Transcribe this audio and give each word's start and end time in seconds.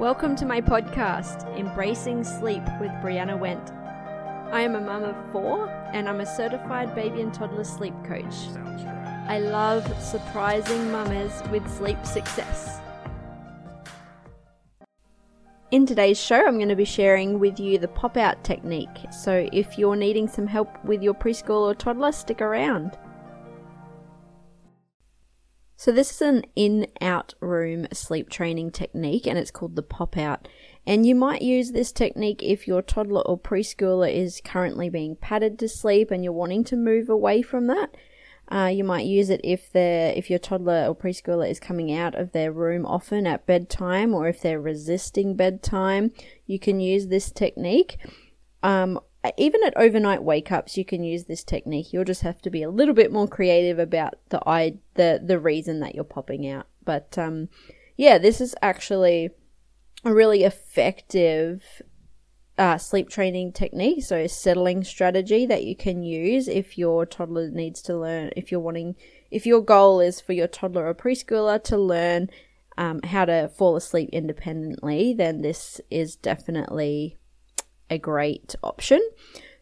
Welcome 0.00 0.34
to 0.36 0.46
my 0.46 0.62
podcast, 0.62 1.46
Embracing 1.58 2.24
Sleep 2.24 2.62
with 2.80 2.90
Brianna 3.02 3.38
Wendt. 3.38 3.70
I 4.50 4.62
am 4.62 4.74
a 4.74 4.80
mum 4.80 5.04
of 5.04 5.14
four 5.30 5.68
and 5.92 6.08
I'm 6.08 6.22
a 6.22 6.26
certified 6.26 6.94
baby 6.94 7.20
and 7.20 7.34
toddler 7.34 7.64
sleep 7.64 7.92
coach. 8.06 8.34
I 9.28 9.40
love 9.40 9.84
surprising 10.02 10.90
mamas 10.90 11.42
with 11.50 11.70
sleep 11.76 12.02
success. 12.06 12.80
In 15.70 15.84
today's 15.84 16.18
show, 16.18 16.46
I'm 16.46 16.56
going 16.56 16.70
to 16.70 16.74
be 16.74 16.86
sharing 16.86 17.38
with 17.38 17.60
you 17.60 17.76
the 17.76 17.88
pop 17.88 18.16
out 18.16 18.42
technique. 18.42 18.88
So, 19.12 19.50
if 19.52 19.76
you're 19.76 19.96
needing 19.96 20.28
some 20.28 20.46
help 20.46 20.82
with 20.82 21.02
your 21.02 21.12
preschool 21.12 21.70
or 21.70 21.74
toddler, 21.74 22.12
stick 22.12 22.40
around. 22.40 22.96
So, 25.80 25.92
this 25.92 26.10
is 26.10 26.20
an 26.20 26.42
in 26.54 26.88
out 27.00 27.32
room 27.40 27.86
sleep 27.90 28.28
training 28.28 28.72
technique 28.72 29.26
and 29.26 29.38
it's 29.38 29.50
called 29.50 29.76
the 29.76 29.82
pop 29.82 30.18
out. 30.18 30.46
And 30.86 31.06
you 31.06 31.14
might 31.14 31.40
use 31.40 31.72
this 31.72 31.90
technique 31.90 32.42
if 32.42 32.68
your 32.68 32.82
toddler 32.82 33.22
or 33.22 33.38
preschooler 33.38 34.14
is 34.14 34.42
currently 34.44 34.90
being 34.90 35.16
patted 35.16 35.58
to 35.58 35.70
sleep 35.70 36.10
and 36.10 36.22
you're 36.22 36.34
wanting 36.34 36.64
to 36.64 36.76
move 36.76 37.08
away 37.08 37.40
from 37.40 37.66
that. 37.68 37.96
Uh, 38.52 38.66
you 38.66 38.84
might 38.84 39.06
use 39.06 39.30
it 39.30 39.40
if 39.42 39.72
they 39.72 40.12
if 40.14 40.28
your 40.28 40.38
toddler 40.38 40.84
or 40.86 40.94
preschooler 40.94 41.50
is 41.50 41.58
coming 41.58 41.90
out 41.90 42.14
of 42.14 42.32
their 42.32 42.52
room 42.52 42.84
often 42.84 43.26
at 43.26 43.46
bedtime, 43.46 44.12
or 44.12 44.28
if 44.28 44.42
they're 44.42 44.60
resisting 44.60 45.34
bedtime. 45.34 46.12
You 46.44 46.58
can 46.58 46.80
use 46.80 47.06
this 47.06 47.32
technique. 47.32 47.96
Um, 48.62 49.00
even 49.36 49.62
at 49.64 49.76
overnight 49.76 50.22
wake 50.22 50.50
ups, 50.50 50.76
you 50.76 50.84
can 50.84 51.04
use 51.04 51.24
this 51.24 51.44
technique. 51.44 51.92
You'll 51.92 52.04
just 52.04 52.22
have 52.22 52.40
to 52.42 52.50
be 52.50 52.62
a 52.62 52.70
little 52.70 52.94
bit 52.94 53.12
more 53.12 53.28
creative 53.28 53.78
about 53.78 54.14
the 54.30 54.40
I 54.46 54.78
the 54.94 55.20
the 55.22 55.38
reason 55.38 55.80
that 55.80 55.94
you're 55.94 56.04
popping 56.04 56.48
out. 56.48 56.66
But 56.84 57.18
um, 57.18 57.48
yeah, 57.96 58.16
this 58.18 58.40
is 58.40 58.54
actually 58.62 59.30
a 60.04 60.14
really 60.14 60.44
effective 60.44 61.82
uh, 62.56 62.78
sleep 62.78 63.08
training 63.08 63.52
technique, 63.52 64.04
so 64.04 64.26
settling 64.26 64.84
strategy 64.84 65.46
that 65.46 65.64
you 65.64 65.76
can 65.76 66.02
use 66.02 66.48
if 66.48 66.78
your 66.78 67.06
toddler 67.06 67.50
needs 67.50 67.82
to 67.82 67.96
learn, 67.96 68.30
if 68.36 68.50
you're 68.50 68.60
wanting, 68.60 68.96
if 69.30 69.46
your 69.46 69.60
goal 69.60 70.00
is 70.00 70.20
for 70.20 70.32
your 70.32 70.46
toddler 70.46 70.86
or 70.86 70.94
preschooler 70.94 71.62
to 71.64 71.76
learn 71.76 72.28
um, 72.76 73.00
how 73.02 73.24
to 73.26 73.48
fall 73.48 73.76
asleep 73.76 74.08
independently, 74.12 75.12
then 75.12 75.42
this 75.42 75.80
is 75.90 76.16
definitely 76.16 77.18
a 77.90 77.98
great 77.98 78.54
option. 78.62 79.00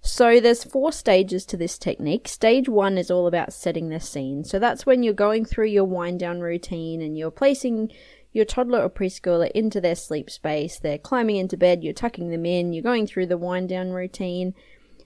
So 0.00 0.38
there's 0.38 0.62
four 0.62 0.92
stages 0.92 1.44
to 1.46 1.56
this 1.56 1.76
technique. 1.76 2.28
Stage 2.28 2.68
one 2.68 2.96
is 2.96 3.10
all 3.10 3.26
about 3.26 3.52
setting 3.52 3.88
the 3.88 3.98
scene. 3.98 4.44
So 4.44 4.58
that's 4.58 4.86
when 4.86 5.02
you're 5.02 5.12
going 5.14 5.44
through 5.44 5.66
your 5.66 5.84
wind 5.84 6.20
down 6.20 6.40
routine 6.40 7.02
and 7.02 7.18
you're 7.18 7.32
placing 7.32 7.90
your 8.32 8.44
toddler 8.44 8.82
or 8.82 8.90
preschooler 8.90 9.50
into 9.50 9.80
their 9.80 9.96
sleep 9.96 10.30
space. 10.30 10.78
They're 10.78 10.98
climbing 10.98 11.36
into 11.36 11.56
bed, 11.56 11.82
you're 11.82 11.92
tucking 11.92 12.30
them 12.30 12.46
in, 12.46 12.72
you're 12.72 12.82
going 12.82 13.06
through 13.06 13.26
the 13.26 13.38
wind 13.38 13.70
down 13.70 13.90
routine. 13.90 14.54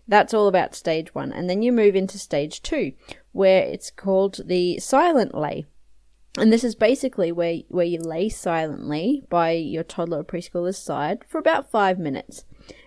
That's 0.07 0.35
all 0.35 0.49
about 0.49 0.75
stage 0.75 1.15
one. 1.15 1.33
And 1.33 1.49
then 1.49 1.63
you 1.63 1.73
move 1.73 1.97
into 1.97 2.19
stage 2.19 2.61
two, 2.63 2.93
where 3.33 3.63
it's 3.63 3.91
called 3.91 4.41
the 4.45 4.79
silent 4.79 5.35
lay. 5.35 5.65
And 6.39 6.53
this 6.53 6.65
is 6.65 6.75
basically 6.75 7.31
where, 7.31 7.59
where 7.69 7.85
you 7.85 7.99
lay 7.99 8.29
silently 8.29 9.23
by 9.29 9.51
your 9.51 9.85
toddler 9.85 10.21
or 10.21 10.25
preschooler's 10.25 10.79
side 10.79 11.25
for 11.29 11.39
about 11.39 11.71
five 11.71 11.99
minutes. 11.99 12.45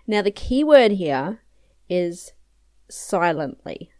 Now, 0.07 0.21
the 0.21 0.31
key 0.31 0.63
word 0.63 0.93
here 0.93 1.41
is 1.87 2.33
silently. 2.89 3.91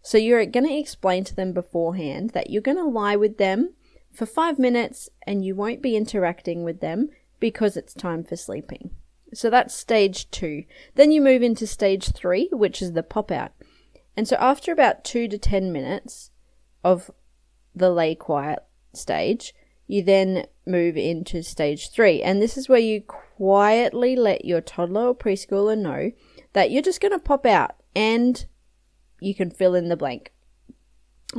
So 0.00 0.16
you're 0.18 0.44
going 0.46 0.66
to 0.66 0.78
explain 0.78 1.24
to 1.24 1.36
them 1.36 1.52
beforehand 1.52 2.30
that 2.30 2.50
you're 2.50 2.62
going 2.62 2.78
to 2.78 2.84
lie 2.84 3.16
with 3.16 3.36
them 3.36 3.74
for 4.12 4.26
five 4.26 4.58
minutes 4.58 5.10
and 5.26 5.44
you 5.44 5.54
won't 5.54 5.82
be 5.82 5.96
interacting 5.96 6.62
with 6.62 6.80
them 6.80 7.10
because 7.40 7.76
it's 7.76 7.94
time 7.94 8.24
for 8.24 8.36
sleeping. 8.36 8.90
So 9.34 9.50
that's 9.50 9.74
stage 9.74 10.30
two. 10.30 10.64
Then 10.94 11.10
you 11.10 11.20
move 11.20 11.42
into 11.42 11.66
stage 11.66 12.12
three, 12.12 12.48
which 12.52 12.80
is 12.80 12.92
the 12.92 13.02
pop 13.02 13.30
out. 13.30 13.52
And 14.16 14.28
so 14.28 14.36
after 14.38 14.72
about 14.72 15.04
two 15.04 15.26
to 15.28 15.38
ten 15.38 15.72
minutes 15.72 16.30
of 16.82 17.10
the 17.74 17.90
lay 17.90 18.14
quiet 18.14 18.60
stage, 18.96 19.54
you 19.86 20.02
then 20.02 20.46
move 20.66 20.96
into 20.96 21.42
stage 21.42 21.90
three. 21.90 22.22
And 22.22 22.40
this 22.40 22.56
is 22.56 22.68
where 22.68 22.78
you 22.78 23.02
quietly 23.02 24.16
let 24.16 24.44
your 24.44 24.60
toddler 24.60 25.08
or 25.08 25.14
preschooler 25.14 25.76
know 25.76 26.12
that 26.52 26.70
you're 26.70 26.82
just 26.82 27.00
going 27.00 27.12
to 27.12 27.18
pop 27.18 27.44
out 27.44 27.72
and 27.94 28.46
you 29.20 29.34
can 29.34 29.50
fill 29.50 29.74
in 29.74 29.88
the 29.88 29.96
blank. 29.96 30.32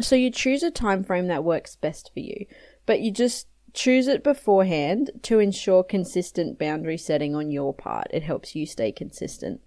So 0.01 0.15
you 0.15 0.29
choose 0.29 0.61
a 0.61 0.71
time 0.71 1.03
frame 1.03 1.27
that 1.27 1.43
works 1.43 1.75
best 1.75 2.11
for 2.13 2.19
you, 2.19 2.45
but 2.85 3.01
you 3.01 3.11
just 3.11 3.47
choose 3.73 4.07
it 4.07 4.23
beforehand 4.23 5.11
to 5.23 5.39
ensure 5.39 5.83
consistent 5.83 6.59
boundary 6.59 6.97
setting 6.97 7.35
on 7.35 7.51
your 7.51 7.73
part. 7.73 8.07
It 8.11 8.23
helps 8.23 8.55
you 8.55 8.65
stay 8.65 8.91
consistent. 8.91 9.61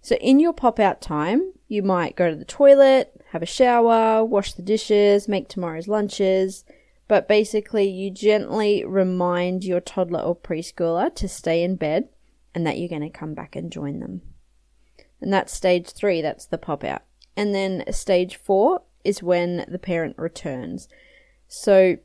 So 0.00 0.16
in 0.16 0.38
your 0.38 0.52
pop 0.52 0.78
out 0.78 1.00
time, 1.00 1.52
you 1.66 1.82
might 1.82 2.16
go 2.16 2.28
to 2.28 2.36
the 2.36 2.44
toilet, 2.44 3.12
have 3.30 3.42
a 3.42 3.46
shower, 3.46 4.24
wash 4.24 4.52
the 4.52 4.62
dishes, 4.62 5.28
make 5.28 5.48
tomorrow's 5.48 5.88
lunches, 5.88 6.64
but 7.06 7.28
basically 7.28 7.88
you 7.88 8.10
gently 8.10 8.84
remind 8.84 9.64
your 9.64 9.80
toddler 9.80 10.20
or 10.20 10.36
preschooler 10.36 11.14
to 11.14 11.28
stay 11.28 11.62
in 11.62 11.76
bed 11.76 12.08
and 12.54 12.66
that 12.66 12.78
you're 12.78 12.88
going 12.88 13.02
to 13.02 13.10
come 13.10 13.34
back 13.34 13.56
and 13.56 13.70
join 13.70 14.00
them. 14.00 14.22
And 15.20 15.32
that's 15.32 15.52
stage 15.52 15.90
three, 15.90 16.22
that's 16.22 16.46
the 16.46 16.58
pop 16.58 16.84
out. 16.84 17.02
And 17.36 17.54
then 17.54 17.84
stage 17.92 18.36
four 18.36 18.82
is 19.04 19.22
when 19.22 19.64
the 19.68 19.78
parent 19.78 20.16
returns. 20.18 20.88
So 21.48 21.96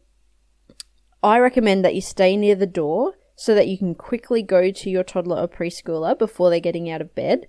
I 1.23 1.39
recommend 1.39 1.83
that 1.85 1.95
you 1.95 2.01
stay 2.01 2.35
near 2.35 2.55
the 2.55 2.67
door 2.67 3.13
so 3.35 3.55
that 3.55 3.67
you 3.67 3.77
can 3.77 3.95
quickly 3.95 4.43
go 4.43 4.71
to 4.71 4.89
your 4.89 5.03
toddler 5.03 5.37
or 5.37 5.47
preschooler 5.47 6.17
before 6.17 6.49
they're 6.49 6.59
getting 6.59 6.89
out 6.89 7.01
of 7.01 7.15
bed 7.15 7.47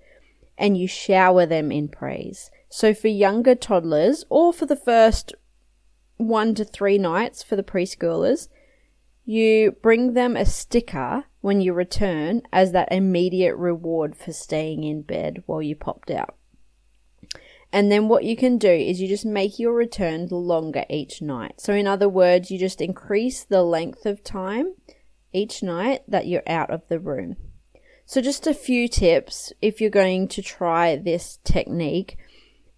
and 0.57 0.77
you 0.77 0.87
shower 0.87 1.45
them 1.45 1.71
in 1.71 1.89
praise. 1.89 2.51
So 2.69 2.93
for 2.93 3.07
younger 3.07 3.55
toddlers 3.55 4.23
or 4.29 4.53
for 4.53 4.65
the 4.65 4.75
first 4.75 5.33
one 6.27 6.55
to 6.55 6.65
three 6.65 6.97
nights 6.97 7.43
for 7.43 7.55
the 7.55 7.63
preschoolers, 7.63 8.47
you 9.25 9.75
bring 9.81 10.13
them 10.13 10.35
a 10.35 10.45
sticker 10.45 11.25
when 11.41 11.61
you 11.61 11.73
return 11.73 12.41
as 12.51 12.71
that 12.71 12.91
immediate 12.91 13.55
reward 13.55 14.15
for 14.15 14.33
staying 14.33 14.83
in 14.83 15.01
bed 15.01 15.43
while 15.45 15.61
you 15.61 15.75
popped 15.75 16.11
out. 16.11 16.35
And 17.73 17.91
then 17.91 18.07
what 18.07 18.25
you 18.25 18.35
can 18.35 18.57
do 18.57 18.69
is 18.69 18.99
you 18.99 19.07
just 19.07 19.25
make 19.25 19.57
your 19.57 19.73
return 19.73 20.27
longer 20.27 20.83
each 20.89 21.21
night. 21.21 21.61
So 21.61 21.73
in 21.73 21.87
other 21.87 22.09
words, 22.09 22.51
you 22.51 22.59
just 22.59 22.81
increase 22.81 23.43
the 23.43 23.63
length 23.63 24.05
of 24.05 24.23
time 24.23 24.75
each 25.31 25.63
night 25.63 26.01
that 26.07 26.27
you're 26.27 26.43
out 26.47 26.69
of 26.69 26.87
the 26.89 26.99
room. 26.99 27.37
So 28.05 28.19
just 28.19 28.45
a 28.45 28.53
few 28.53 28.89
tips 28.89 29.53
if 29.61 29.79
you're 29.79 29.89
going 29.89 30.27
to 30.29 30.41
try 30.41 30.97
this 30.97 31.39
technique. 31.45 32.17